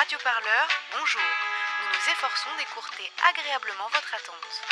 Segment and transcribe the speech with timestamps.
[0.00, 0.66] Radio Parleur,
[0.98, 1.20] bonjour.
[1.20, 4.62] Nous nous efforçons d'écourter agréablement votre attente.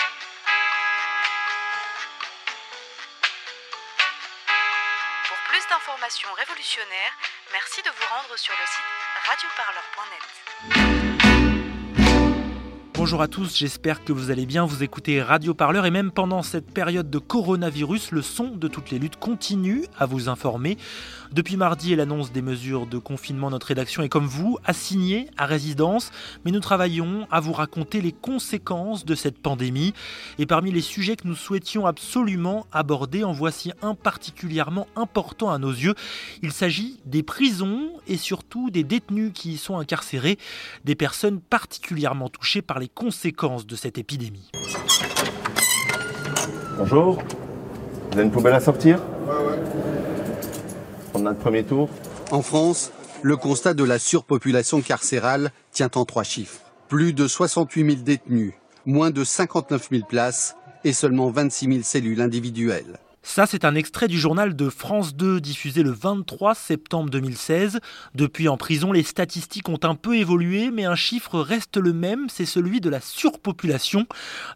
[5.28, 7.12] Pour plus d'informations révolutionnaires,
[7.52, 8.88] merci de vous rendre sur le site
[9.28, 11.17] radioparleur.net.
[12.98, 14.64] Bonjour à tous, j'espère que vous allez bien.
[14.64, 18.90] Vous écoutez Radio Parleur et même pendant cette période de coronavirus, le son de toutes
[18.90, 20.76] les luttes continue à vous informer.
[21.30, 25.46] Depuis mardi et l'annonce des mesures de confinement, notre rédaction est comme vous, assignée à
[25.46, 26.10] résidence,
[26.44, 29.94] mais nous travaillons à vous raconter les conséquences de cette pandémie.
[30.40, 35.58] Et parmi les sujets que nous souhaitions absolument aborder, en voici un particulièrement important à
[35.58, 35.94] nos yeux.
[36.42, 40.36] Il s'agit des prisons et surtout des détenus qui y sont incarcérés,
[40.84, 44.50] des personnes particulièrement touchées par les conséquences de cette épidémie.
[46.76, 47.16] Bonjour.
[47.16, 49.00] Vous avez une poubelle à sortir?
[51.14, 51.88] On a le premier tour?
[52.30, 56.60] En France, le constat de la surpopulation carcérale tient en trois chiffres.
[56.88, 58.54] Plus de 68 000 détenus,
[58.86, 62.98] moins de 59 000 places et seulement 26 000 cellules individuelles.
[63.30, 67.78] Ça, c'est un extrait du journal de France 2 diffusé le 23 septembre 2016.
[68.14, 72.30] Depuis en prison, les statistiques ont un peu évolué, mais un chiffre reste le même,
[72.30, 74.06] c'est celui de la surpopulation.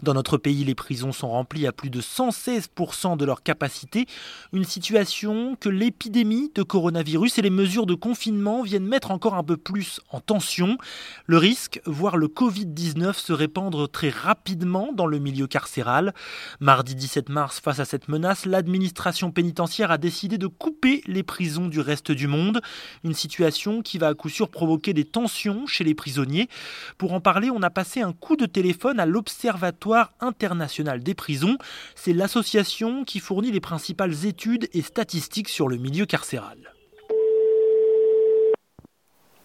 [0.00, 4.06] Dans notre pays, les prisons sont remplies à plus de 116% de leur capacité,
[4.54, 9.44] une situation que l'épidémie de coronavirus et les mesures de confinement viennent mettre encore un
[9.44, 10.78] peu plus en tension.
[11.26, 16.14] Le risque, voire le Covid-19, se répandre très rapidement dans le milieu carcéral.
[16.58, 21.66] Mardi 17 mars, face à cette menace, l'administration pénitentiaire a décidé de couper les prisons
[21.66, 22.60] du reste du monde,
[23.02, 26.48] une situation qui va à coup sûr provoquer des tensions chez les prisonniers.
[26.96, 31.58] Pour en parler, on a passé un coup de téléphone à l'Observatoire international des prisons.
[31.96, 36.72] C'est l'association qui fournit les principales études et statistiques sur le milieu carcéral.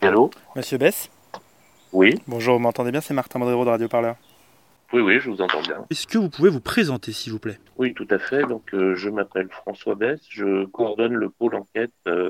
[0.01, 0.29] Allô?
[0.55, 1.09] Monsieur Bess?
[1.91, 3.01] Oui, Bonjour, vous m'entendez bien?
[3.01, 4.15] C'est Martin Modrero de Radio Parleur.
[4.93, 5.85] Oui, oui, je vous entends bien.
[5.89, 7.59] Est-ce que vous pouvez vous présenter, s'il vous plaît?
[7.77, 8.43] Oui, tout à fait.
[8.43, 10.21] Donc, euh, je m'appelle François Bess.
[10.29, 12.29] Je coordonne le pôle enquête euh,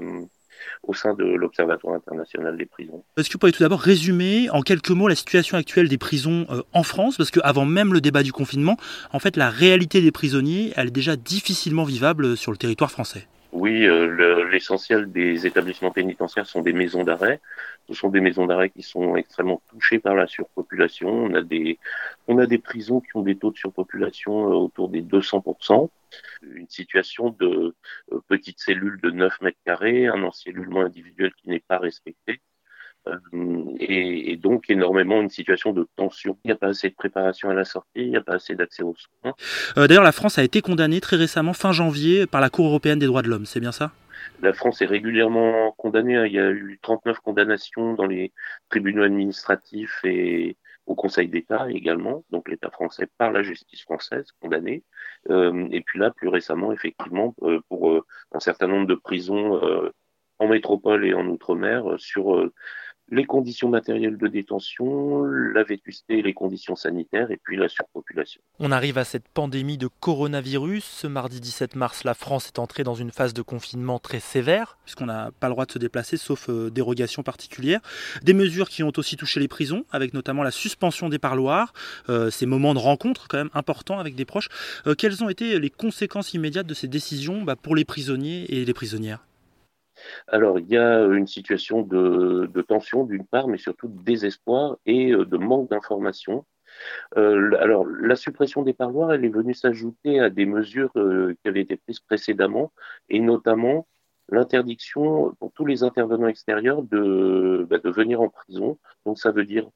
[0.84, 3.04] au sein de l'Observatoire international des prisons.
[3.16, 6.48] Est-ce que vous pourriez tout d'abord résumer en quelques mots la situation actuelle des prisons
[6.50, 7.18] euh, en France?
[7.18, 8.78] Parce qu'avant même le débat du confinement,
[9.14, 13.28] en fait, la réalité des prisonniers, elle est déjà difficilement vivable sur le territoire français.
[13.60, 17.42] Oui, euh, le- l'essentiel des établissements pénitentiaires sont des maisons d'arrêt.
[17.88, 21.10] Ce sont des maisons d'arrêt qui sont extrêmement touchées par la surpopulation.
[21.10, 25.90] On a des, prisons qui ont des taux de surpopulation euh, autour des 200%.
[26.44, 27.76] Une situation de
[28.14, 32.37] euh, petites cellules de 9 mètres carrés, un encellulement individuel qui n'est pas respecté.
[34.38, 36.38] Et, donc énormément une situation de tension.
[36.44, 38.56] Il n'y a pas assez de préparation à la sortie, il n'y a pas assez
[38.56, 39.34] d'accès aux soins.
[39.78, 43.00] Euh, D'ailleurs, la France a été condamnée très récemment, fin janvier, par la Cour européenne
[43.00, 43.92] des droits de l'homme, c'est bien ça?
[44.42, 46.16] La France est régulièrement condamnée.
[46.16, 46.26] hein.
[46.26, 48.32] Il y a eu 39 condamnations dans les
[48.70, 52.24] tribunaux administratifs et au Conseil d'État également.
[52.32, 54.84] Donc l'État français par la justice française condamné.
[55.30, 59.60] Euh, et puis là, plus récemment, effectivement, euh, pour un certain nombre de prisons
[60.40, 62.48] en métropole et en outre-mer sur
[63.10, 68.42] les conditions matérielles de détention, la vétusté les conditions sanitaires, et puis la surpopulation.
[68.60, 70.84] On arrive à cette pandémie de coronavirus.
[70.84, 74.78] Ce mardi 17 mars, la France est entrée dans une phase de confinement très sévère,
[74.84, 77.80] puisqu'on n'a pas le droit de se déplacer, sauf euh, dérogation particulière.
[78.24, 81.74] Des mesures qui ont aussi touché les prisons, avec notamment la suspension des parloirs,
[82.10, 84.50] euh, ces moments de rencontre quand même importants avec des proches.
[84.86, 88.66] Euh, quelles ont été les conséquences immédiates de ces décisions bah, pour les prisonniers et
[88.66, 89.28] les prisonnières?
[90.28, 95.12] Alors, il y a une situation de, tension d'une part, mais surtout de désespoir et
[95.12, 96.46] euh, de manque d'information.
[97.18, 101.48] Euh, alors, la suppression des parloirs, elle est venue s'ajouter à des mesures euh, qui
[101.48, 102.74] avaient été prises précédemment,
[103.10, 103.88] et notamment
[104.30, 108.78] l'interdiction pour tous les intervenants extérieurs de, bah, de venir en prison.
[109.06, 109.70] Donc, ça veut dire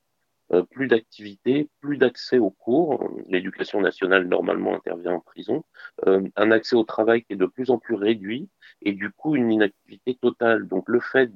[0.70, 3.10] plus d'activité, plus d'accès aux cours.
[3.28, 5.64] L'éducation nationale, normalement, intervient en prison.
[6.08, 8.50] Euh, un accès au travail qui est de plus en plus réduit
[8.82, 10.68] et du coup une inactivité totale.
[10.68, 11.32] Donc le fait,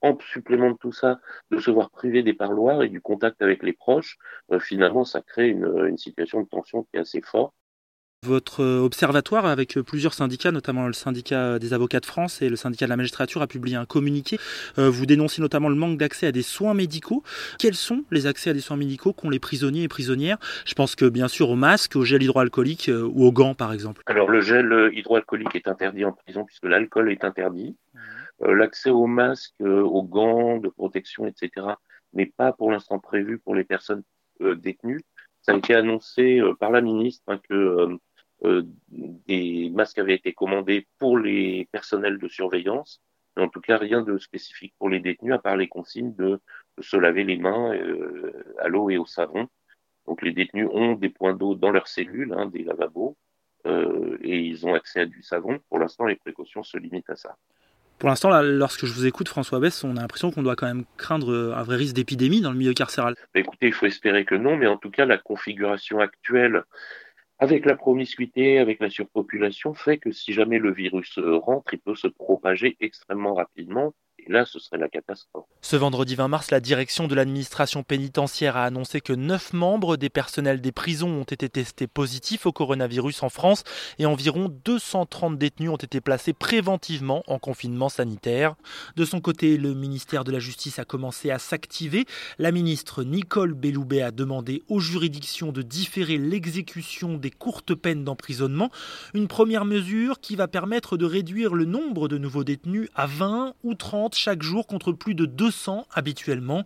[0.00, 1.20] en supplément de tout ça,
[1.50, 4.16] de se voir privé des parloirs et du contact avec les proches,
[4.52, 7.54] euh, finalement, ça crée une situation de tension qui est assez forte.
[8.26, 12.56] Votre observatoire, avec euh, plusieurs syndicats, notamment le syndicat des avocats de France et le
[12.56, 14.38] syndicat de la magistrature, a publié un communiqué.
[14.76, 17.22] Euh, Vous dénoncez notamment le manque d'accès à des soins médicaux.
[17.60, 20.38] Quels sont les accès à des soins médicaux qu'ont les prisonniers et prisonnières?
[20.66, 23.72] Je pense que bien sûr aux masques, au gel hydroalcoolique euh, ou aux gants par
[23.72, 24.02] exemple.
[24.06, 27.76] Alors le gel hydroalcoolique est interdit en prison puisque l'alcool est interdit.
[28.42, 31.66] Euh, L'accès aux masques, aux gants de protection, etc.,
[32.14, 34.02] n'est pas pour l'instant prévu pour les personnes
[34.40, 35.02] détenues.
[35.42, 37.96] Ça a été annoncé par la ministre hein, que
[38.42, 43.00] des masques avaient été commandés pour les personnels de surveillance,
[43.36, 46.40] Mais en tout cas, rien de spécifique pour les détenus, à part les consignes de,
[46.80, 49.48] se laver les mains euh, à l'eau et au savon.
[50.06, 53.16] Donc les détenus ont des points d'eau dans leurs cellules, hein, des lavabos,
[53.66, 55.58] euh, et ils ont accès à du savon.
[55.68, 57.36] Pour l'instant, les précautions se limitent à ça.
[57.98, 60.84] Pour l'instant, lorsque je vous écoute, François Bess, on a l'impression qu'on doit quand même
[60.96, 63.14] craindre un vrai risque d'épidémie dans le milieu carcéral.
[63.34, 66.62] Bah, écoutez, il faut espérer que non, mais en tout cas, la configuration actuelle
[67.38, 71.94] avec la promiscuité, avec la surpopulation, fait que si jamais le virus rentre, il peut
[71.94, 73.94] se propager extrêmement rapidement
[74.28, 75.46] là, ce serait la catastrophe.
[75.60, 80.08] Ce vendredi 20 mars, la direction de l'administration pénitentiaire a annoncé que 9 membres des
[80.10, 83.64] personnels des prisons ont été testés positifs au coronavirus en France
[83.98, 88.54] et environ 230 détenus ont été placés préventivement en confinement sanitaire.
[88.96, 92.04] De son côté, le ministère de la Justice a commencé à s'activer.
[92.38, 98.70] La ministre Nicole Belloubet a demandé aux juridictions de différer l'exécution des courtes peines d'emprisonnement,
[99.14, 103.54] une première mesure qui va permettre de réduire le nombre de nouveaux détenus à 20
[103.62, 106.64] ou 30 chaque jour contre plus de 200 habituellement.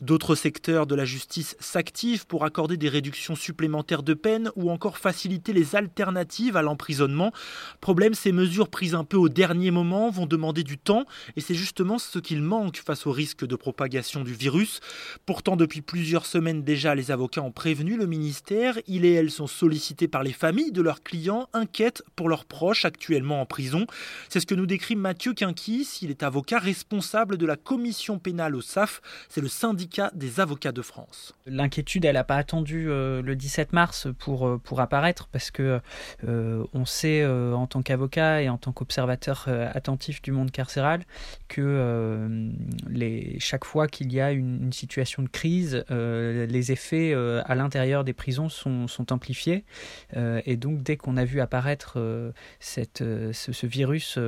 [0.00, 4.98] D'autres secteurs de la justice s'activent pour accorder des réductions supplémentaires de peine ou encore
[4.98, 7.32] faciliter les alternatives à l'emprisonnement.
[7.80, 11.04] Problème, ces mesures prises un peu au dernier moment vont demander du temps
[11.36, 14.78] et c'est justement ce qu'il manque face au risque de propagation du virus.
[15.26, 18.78] Pourtant, depuis plusieurs semaines déjà, les avocats ont prévenu le ministère.
[18.86, 22.84] Ils et elles sont sollicités par les familles de leurs clients, inquiètes pour leurs proches
[22.84, 23.86] actuellement en prison.
[24.28, 25.98] C'est ce que nous décrit Mathieu Quinquis.
[26.02, 29.00] Il est avocat responsable responsable de la commission pénale au SAF,
[29.30, 31.32] c'est le syndicat des avocats de France.
[31.46, 35.80] L'inquiétude, elle n'a pas attendu euh, le 17 mars pour, euh, pour apparaître parce que
[36.28, 41.04] euh, on sait en tant qu'avocat et en tant qu'observateur attentif du monde carcéral
[41.48, 42.50] que
[43.38, 48.48] chaque fois qu'il y a une, situation de crise, les effets à l'intérieur des prisons
[48.48, 49.64] sont, amplifiés
[50.14, 51.98] et donc dès qu'on a vu apparaître
[52.60, 54.18] cette, ce, ce virus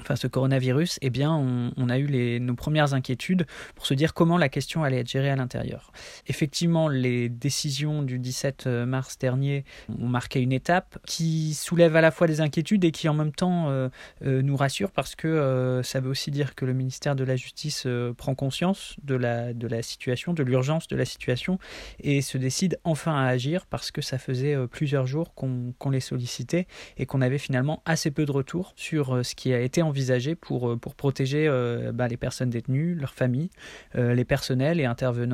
[0.00, 4.14] enfin ce coronavirus, eh bien, on, a eu les, nos premières inquiétudes pour se dire
[4.14, 5.92] comment la question allait être gérée à l'intérieur.
[6.26, 12.10] Effectivement, les décisions du 17 mars dernier ont marqué une étape qui soulève à la
[12.10, 13.88] fois des inquiétudes et qui en même temps euh,
[14.24, 17.36] euh, nous rassure parce que euh, ça veut aussi dire que le ministère de la
[17.36, 17.86] Justice
[18.16, 21.58] prend conscience de la, de la situation, de l'urgence de la situation
[22.00, 26.66] et se décide enfin à agir parce que ça faisait plusieurs jours qu'on les sollicitait
[26.96, 30.70] et qu'on avait finalement assez peu de retours sur ce qui a été envisagé pour,
[30.70, 33.50] euh, pour protéger euh, bah, les personnes détenues, leurs familles,
[33.96, 35.30] euh, les personnels et intervenants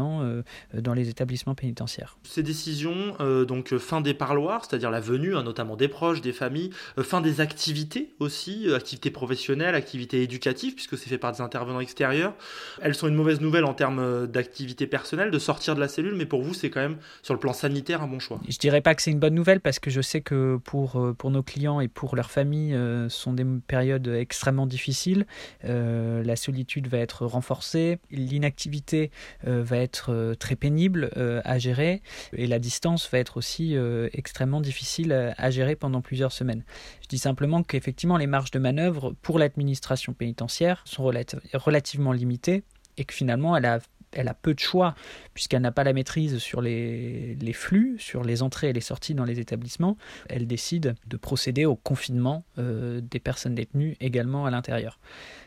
[0.75, 2.19] dans les établissements pénitentiaires.
[2.25, 3.17] Ces décisions,
[3.47, 7.41] donc fin des parloirs, c'est-à-dire la venue hein, notamment des proches, des familles, fin des
[7.41, 12.35] activités aussi, activités professionnelles, activités éducatives, puisque c'est fait par des intervenants extérieurs,
[12.81, 16.27] elles sont une mauvaise nouvelle en termes d'activité personnelle, de sortir de la cellule, mais
[16.27, 18.41] pour vous, c'est quand même sur le plan sanitaire un bon choix.
[18.49, 21.31] Je dirais pas que c'est une bonne nouvelle parce que je sais que pour, pour
[21.31, 25.27] nos clients et pour leurs familles, ce sont des périodes extrêmement extrêmement difficile.
[25.65, 29.11] Euh, la solitude va être renforcée, l'inactivité
[29.47, 31.11] euh, va être euh, très pénible
[31.45, 32.03] à gérer
[32.35, 33.77] et la distance va être aussi
[34.13, 36.65] extrêmement difficile à gérer pendant plusieurs semaines.
[37.03, 42.65] Je dis simplement qu'effectivement les marges de manœuvre pour l'administration pénitentiaire sont relativement limitées
[42.99, 43.79] et que finalement elle a
[44.17, 44.95] elle a peu de choix,
[45.35, 49.25] puisqu'elle n'a pas la maîtrise sur les, flux, sur les entrées et les sorties dans
[49.25, 49.97] les établissements.
[50.29, 54.99] Elle décide de procéder au confinement euh, des personnes détenues également à l'intérieur.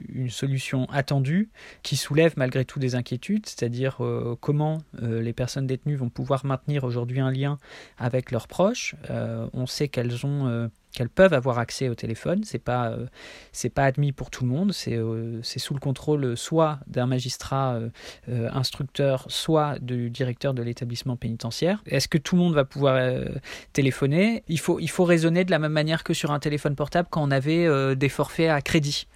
[0.08, 1.50] Une solution attendue
[1.84, 6.46] qui soulève malgré tout des inquiétudes, c'est-à-dire euh, comment euh, les personnes détenues vont pouvoir
[6.46, 7.58] maintenir aujourd'hui un lien
[7.98, 8.96] avec leurs proches.
[9.54, 12.44] on sait qu'elles ont qu'elles peuvent avoir accès au téléphone.
[12.44, 13.06] C'est pas euh,
[13.76, 14.74] pas admis pour tout le monde.
[14.74, 17.80] C'est euh, sous le contrôle soit d'un magistrat
[18.28, 21.84] euh, instructeur, soit du directeur de l'établissement pénitentiaire.
[21.86, 23.00] Est-ce que tout le monde va pouvoir
[23.74, 24.44] téléphoner?
[24.48, 27.22] Il faut il faut raisonner de la même manière que sur un téléphone portable quand
[27.22, 29.08] on avait des forfaits à crédit.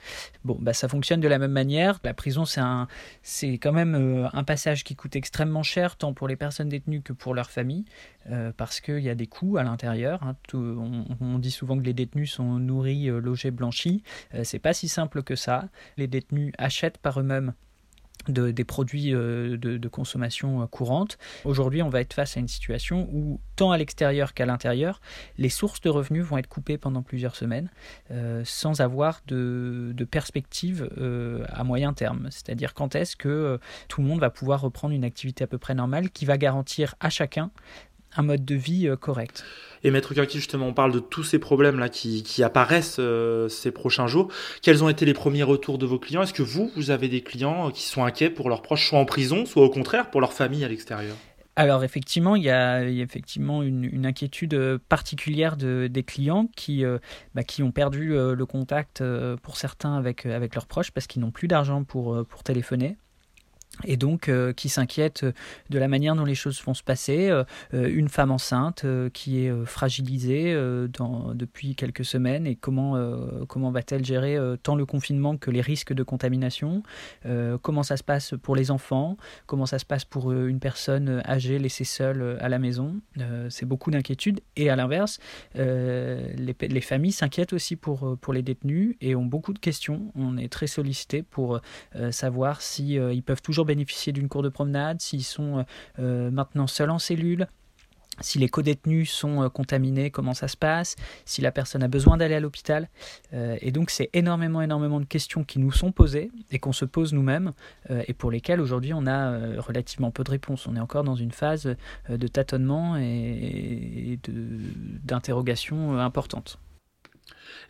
[0.43, 1.99] Bon, bah ça fonctionne de la même manière.
[2.03, 6.69] La prison c'est quand même un passage qui coûte extrêmement cher tant pour les personnes
[6.69, 7.85] détenues que pour leurs familles
[8.57, 10.21] parce qu'il y a des coûts à l'intérieur.
[10.23, 10.35] Hein.
[10.53, 14.03] On, on dit souvent souvent que les détenus sont nourris, euh, logés, blanchis.
[14.33, 15.69] Euh, c'est pas si simple que ça.
[15.95, 17.53] Les détenus achètent par eux-mêmes
[18.27, 21.17] des produits euh, de, consommation courante.
[21.43, 25.01] Aujourd'hui, on va être face à une situation où, tant à l'extérieur qu'à l'intérieur,
[25.37, 27.69] les sources de revenus vont être coupées pendant plusieurs semaines
[28.45, 30.89] sans avoir de, de perspective
[31.49, 32.29] à moyen terme.
[32.31, 35.75] C'est-à-dire quand est-ce que tout le monde va pouvoir reprendre une activité à peu près
[35.75, 37.51] normale qui va garantir à chacun
[38.15, 39.43] un mode de vie euh, correct.
[39.83, 44.07] Et Maître Kirky, justement, on parle de tous ces problèmes-là qui, apparaissent euh, ces prochains
[44.07, 44.29] jours.
[44.61, 46.23] Quels ont été les premiers retours de vos clients?
[46.23, 48.99] Est-ce que vous, vous avez des clients euh, qui sont inquiets pour leurs proches, soit
[48.99, 51.15] en prison, soit au contraire pour leur famille à l'extérieur?
[51.55, 56.83] Alors effectivement, il y a, effectivement une, inquiétude particulière de, des clients qui,
[57.35, 59.03] bah, qui ont perdu le contact
[59.43, 62.97] pour certains avec, avec leurs proches parce qu'ils n'ont plus d'argent pour, pour téléphoner
[63.85, 65.25] et donc euh, qui s'inquiète
[65.69, 67.29] de la manière dont les choses vont se passer.
[67.29, 72.97] Euh, euh, une femme enceinte qui est fragilisée depuis quelques semaines et comment,
[73.47, 76.83] comment va-t-elle gérer tant le confinement que les risques de contamination?
[77.61, 79.17] Comment ça se passe pour les enfants?
[79.45, 83.01] Comment ça se passe pour une personne âgée laissée seule à la maison?
[83.49, 84.41] C'est beaucoup d'inquiétudes.
[84.55, 85.19] Et à l'inverse,
[85.55, 90.11] les, les, familles s'inquiètent aussi pour, pour les détenus et ont beaucoup de questions.
[90.15, 91.59] On est très sollicité pour
[92.11, 95.63] savoir si ils peuvent toujours d'une cour de promenade, s'ils sont euh,
[95.99, 97.47] euh, maintenant seuls en cellule,
[98.21, 102.17] si les co-détenus sont euh, contaminés, comment ça se passe, si la personne a besoin
[102.17, 102.89] d'aller à l'hôpital.
[103.33, 107.13] et donc c'est énormément, énormément de questions qui nous sont posées et qu'on se pose
[107.13, 107.51] nous-mêmes
[107.89, 110.67] et pour lesquelles aujourd'hui on a relativement peu de réponses.
[110.67, 111.75] On est encore dans une phase
[112.09, 114.19] de tâtonnement et
[115.03, 116.59] d'interrogation importante.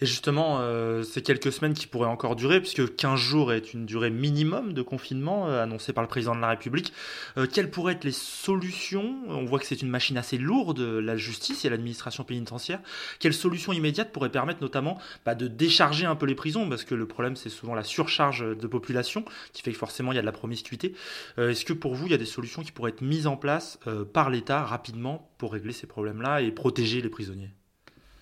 [0.01, 3.85] Et justement, euh, ces quelques semaines qui pourraient encore durer, puisque 15 jours est une
[3.85, 6.93] durée minimum de confinement euh, annoncée par le président de la République,
[7.37, 9.15] euh, quelles pourraient être les solutions?
[9.27, 12.79] On voit que c'est une machine assez lourde, la justice et l'administration pénitentiaire.
[13.19, 16.67] Quelles solutions immédiates pourraient permettre notamment bah, de décharger un peu les prisons?
[16.67, 20.15] Parce que le problème, c'est souvent la surcharge de population, qui fait que forcément, il
[20.15, 20.93] y a de la promiscuité.
[21.37, 23.79] Est-ce que pour vous, il y a des solutions qui pourraient être mises en place
[24.13, 27.51] par l'État rapidement pour régler ces problèmes-là et protéger les prisonniers?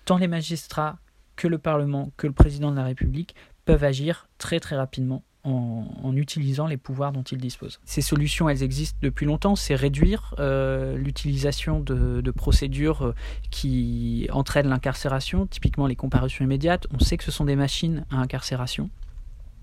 [0.04, 0.98] Tant les magistrats
[1.36, 3.34] que le Parlement, que le président de la République
[3.64, 7.80] peuvent agir très très rapidement en, utilisant les pouvoirs dont ils disposent.
[7.84, 13.14] Ces solutions, elles existent depuis longtemps, c'est réduire euh, l'utilisation de, procédures euh,
[13.50, 16.86] qui entraînent l'incarcération, typiquement les comparutions immédiates.
[16.94, 18.88] On sait que ce sont des machines à incarcération.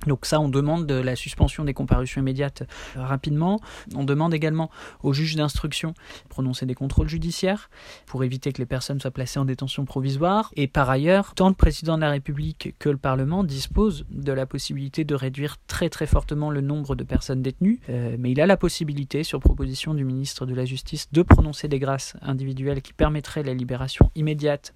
[0.07, 2.63] Donc ça, on demande de la suspension des comparutions immédiates
[2.95, 3.59] euh, rapidement.
[3.95, 4.69] On demande également
[5.03, 7.69] aux juges d'instruction de prononcer des contrôles judiciaires
[8.05, 10.51] pour éviter que les personnes soient placées en détention provisoire.
[10.55, 14.45] Et par ailleurs, tant le président de la République que le Parlement disposent de la
[14.45, 17.79] possibilité de réduire très très fortement le nombre de personnes détenues.
[17.89, 21.67] Euh, mais il a la possibilité, sur proposition du ministre de la Justice, de prononcer
[21.67, 24.73] des grâces individuelles qui permettraient la libération immédiate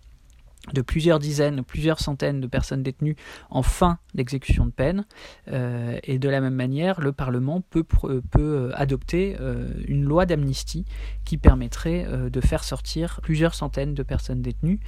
[0.72, 3.18] de plusieurs dizaines, plusieurs centaines de personnes détenues
[3.50, 5.06] en fin d'exécution de peine.
[5.52, 10.26] Euh, et de la même manière, le Parlement peut, peut euh, adopter euh, une loi
[10.26, 10.86] d'amnistie
[11.26, 14.80] qui permettrait de faire sortir plusieurs centaines de personnes détenues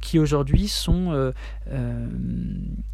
[0.00, 1.32] qui aujourd'hui sont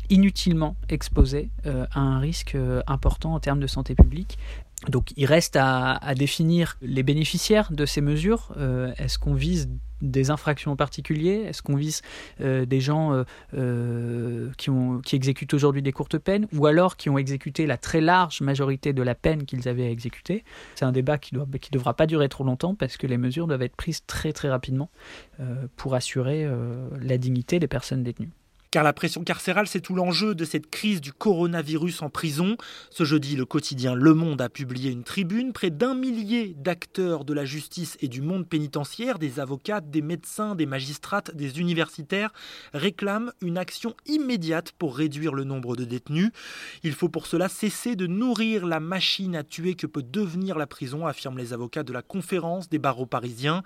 [0.09, 4.39] inutilement exposées à un risque important en termes de santé publique.
[4.89, 8.55] Donc il reste à, définir les bénéficiaires de ces mesures.
[8.97, 9.69] Est-ce qu'on vise
[10.11, 11.45] des infractions en particulier?
[11.47, 12.03] Est-ce qu'on vise
[12.41, 17.19] euh, des gens euh, euh, qui, exécutent aujourd'hui des courtes peines ou alors qui ont
[17.19, 20.45] exécuté la très large majorité de la peine qu'ils avaient à exécuter?
[20.75, 23.63] C'est un débat qui ne devra pas durer trop longtemps parce que les mesures doivent
[23.63, 24.91] être prises très très rapidement
[25.77, 26.49] pour assurer
[27.01, 28.31] la dignité des personnes détenues
[28.75, 32.57] car la pression carcérale, c'est tout l'enjeu de cette crise du coronavirus en prison.
[32.91, 35.53] Ce jeudi, le quotidien Le Monde a publié une tribune.
[35.53, 40.57] Près d'un millier d'acteurs de la justice et du monde pénitentiaire, des avocats, des médecins,
[40.57, 42.33] des magistrates, des universitaires,
[42.73, 46.33] réclament une action immédiate pour réduire le nombre de détenus.
[46.83, 50.67] Il faut pour cela cesser de nourrir la machine à tuer que peut devenir la
[50.67, 53.63] prison, affirment les avocats de la conférence des barreaux parisiens.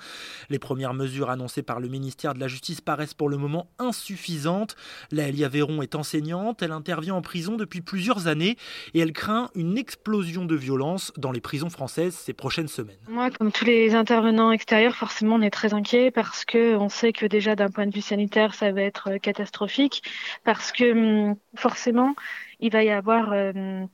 [0.50, 4.76] Les premières mesures annoncées par le ministère de la Justice paraissent pour le moment insuffisantes.
[5.10, 8.56] Laëlia Véron est enseignante, elle intervient en prison depuis plusieurs années
[8.94, 12.96] et elle craint une explosion de violence dans les prisons françaises ces prochaines semaines.
[13.08, 17.12] Moi, comme tous les intervenants extérieurs, forcément, on est très inquiet parce que on sait
[17.12, 20.02] que déjà d'un point de vue sanitaire, ça va être euh, catastrophique
[20.44, 22.14] parce que hum, forcément,
[22.60, 23.84] il va y avoir euh,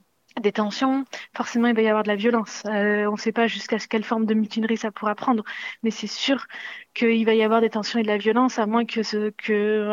[0.41, 2.63] des tensions, forcément il va y avoir de la violence.
[2.65, 5.43] Euh, on ne sait pas jusqu'à quelle forme de mutinerie ça pourra prendre,
[5.83, 6.45] mais c'est sûr
[6.93, 9.91] qu'il va y avoir des tensions et de la violence, à moins que,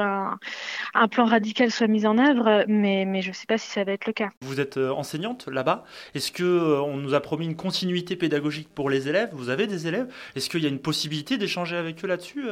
[0.95, 3.85] un, plan radical soit mis en œuvre, mais, mais je ne sais pas si ça
[3.85, 4.31] va être le cas.
[4.41, 5.85] Vous êtes euh, enseignante là-bas.
[6.15, 9.31] Est-ce que euh, on nous a promis une continuité pédagogique pour les élèves?
[9.33, 10.13] Vous avez des élèves?
[10.37, 12.45] Est-ce qu'il y a une possibilité d'échanger avec eux là-dessus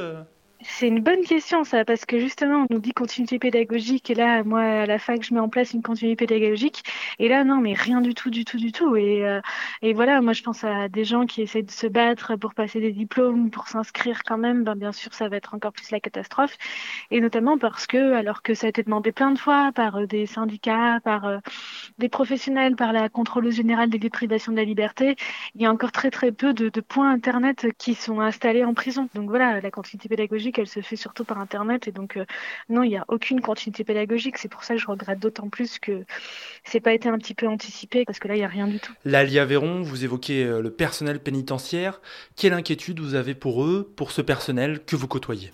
[0.62, 4.44] c'est une bonne question ça, parce que justement on nous dit continuité pédagogique et là
[4.44, 6.82] moi à la fac je mets en place une continuité pédagogique
[7.18, 9.40] et là non mais rien du tout du tout du tout et, euh,
[9.80, 12.80] et voilà moi je pense à des gens qui essaient de se battre pour passer
[12.80, 16.00] des diplômes, pour s'inscrire quand même, ben, bien sûr ça va être encore plus la
[16.00, 16.56] catastrophe
[17.10, 20.06] et notamment parce que alors que ça a été demandé plein de fois par euh,
[20.06, 21.38] des syndicats, par euh,
[21.98, 25.16] des professionnels, par la contrôleuse générale des déprivations de la liberté,
[25.54, 28.74] il y a encore très très peu de, de points internet qui sont installés en
[28.74, 29.08] prison.
[29.14, 31.88] Donc voilà la continuité pédagogique elle se fait surtout par Internet.
[31.88, 32.18] Et donc,
[32.68, 34.38] non, il n'y a aucune continuité pédagogique.
[34.38, 36.04] C'est pour ça que je regrette d'autant plus que
[36.64, 38.80] c'est pas été un petit peu anticipé, parce que là, il n'y a rien du
[38.80, 38.92] tout.
[39.04, 42.00] Lalia Véron, vous évoquez le personnel pénitentiaire.
[42.36, 45.52] Quelle inquiétude vous avez pour eux, pour ce personnel que vous côtoyez?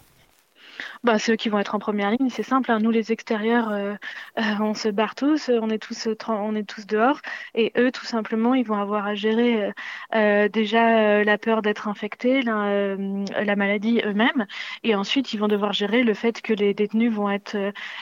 [1.04, 2.70] Bah, ceux qui vont être en première ligne, c'est simple.
[2.70, 2.80] Hein.
[2.80, 3.94] Nous, les extérieurs, euh,
[4.38, 7.20] euh, on se barre tous, on est tous, on est tous dehors.
[7.54, 9.72] Et eux, tout simplement, ils vont avoir à gérer
[10.14, 14.46] euh, déjà la peur d'être infectés, la, la maladie eux-mêmes.
[14.82, 17.56] Et ensuite, ils vont devoir gérer le fait que les détenus vont être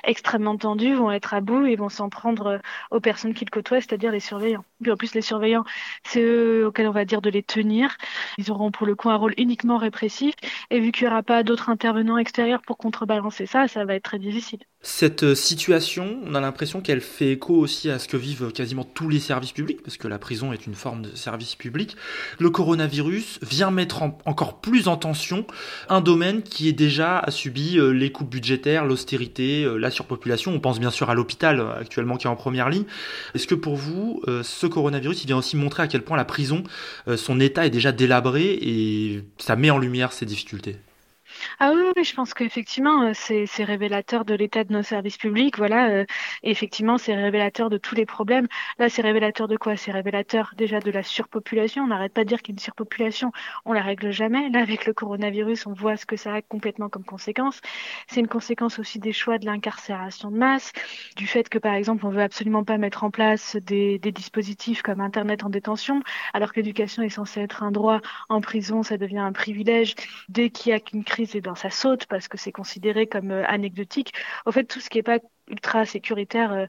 [0.04, 2.60] extrêmement tendus, vont être à bout et vont s'en prendre
[2.90, 4.64] aux personnes qu'ils côtoient, c'est-à-dire les surveillants.
[4.82, 5.64] Puis en plus, les surveillants,
[6.04, 7.96] c'est eux auxquels on va dire de les tenir.
[8.38, 10.34] Ils auront pour le coup un rôle uniquement répressif.
[10.70, 14.04] Et vu qu'il n'y aura pas d'autres intervenants extérieurs pour contrebalancer ça, ça va être
[14.04, 14.60] très difficile.
[14.86, 18.84] Cette euh, situation, on a l'impression qu'elle fait écho aussi à ce que vivent quasiment
[18.84, 21.96] tous les services publics, parce que la prison est une forme de service public.
[22.38, 25.46] Le coronavirus vient mettre encore plus en tension
[25.88, 30.52] un domaine qui est déjà a subi euh, les coupes budgétaires, l'austérité, euh, la surpopulation.
[30.52, 32.84] On pense bien sûr à l'hôpital actuellement qui est en première ligne.
[33.34, 36.62] Est-ce que pour vous, ce coronavirus, il vient aussi montrer à quel point la prison,
[37.16, 40.76] son état est déjà délabré et ça met en lumière ses difficultés?
[41.60, 45.56] Ah oui, je pense qu'effectivement, euh, c'est, révélateur de l'état de nos services publics.
[45.58, 46.04] Voilà, euh,
[46.42, 48.46] effectivement, c'est révélateur de tous les problèmes.
[48.78, 49.76] Là, c'est révélateur de quoi?
[49.76, 51.84] C'est révélateur déjà de la surpopulation.
[51.84, 53.32] On n'arrête pas de dire qu'il surpopulation.
[53.64, 54.48] On la règle jamais.
[54.50, 57.60] Là, avec le coronavirus, on voit ce que ça a complètement comme conséquence.
[58.08, 60.72] C'est une conséquence aussi des choix de l'incarcération de masse,
[61.16, 64.82] du fait que, par exemple, on veut absolument pas mettre en place des, des dispositifs
[64.82, 68.00] comme Internet en détention, alors que l'éducation est censée être un droit.
[68.28, 69.94] En prison, ça devient un privilège.
[70.28, 73.30] Dès qu'il y a qu'une crise et ben, ça saute parce que c'est considéré comme
[73.30, 74.12] euh, anecdotique.
[74.46, 76.66] Au fait, tout ce qui n'est pas ultra sécuritaire euh,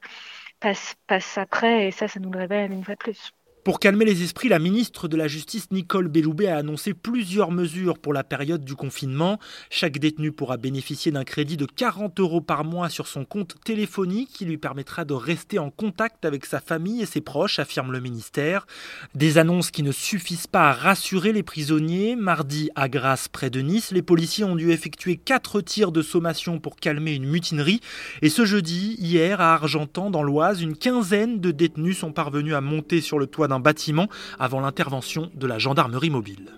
[0.60, 3.32] passe, passe après et ça, ça nous le révèle une fois de plus.
[3.66, 7.98] Pour calmer les esprits, la ministre de la Justice Nicole Belloubet a annoncé plusieurs mesures
[7.98, 9.40] pour la période du confinement.
[9.72, 14.30] Chaque détenu pourra bénéficier d'un crédit de 40 euros par mois sur son compte téléphonique
[14.32, 18.02] qui lui permettra de rester en contact avec sa famille et ses proches, affirme le
[18.02, 18.68] ministère.
[19.16, 22.16] Des annonces qui ne suffisent pas à rassurer les prisonniers.
[22.16, 26.60] Mardi, à Grasse, près de Nice, les policiers ont dû effectuer quatre tirs de sommation
[26.60, 27.82] pour calmer une mutinerie.
[28.22, 32.62] Et ce jeudi, hier, à Argentan, dans l'Oise, une quinzaine de détenus sont parvenus à
[32.62, 34.08] monter sur le toit d'un bâtiment
[34.38, 36.52] avant l'intervention de la gendarmerie mobile.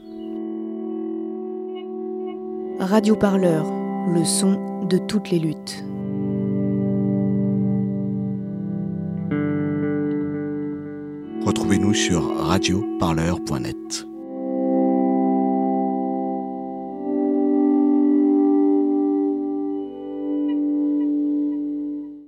[2.79, 3.65] Radio Parleur,
[4.13, 5.83] le son de toutes les luttes.
[11.45, 14.07] Retrouvez-nous sur radioparleur.net.